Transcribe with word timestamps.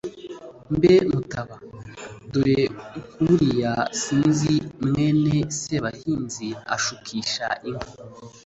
mbe 0.75 0.93
mutaba! 1.11 1.57
dore 2.31 2.61
ng'uriya 3.21 3.73
sinzi 4.01 4.55
mwene 4.87 5.35
sebahinzi 5.59 6.47
ashukisha 6.75 7.47
inka! 7.69 7.89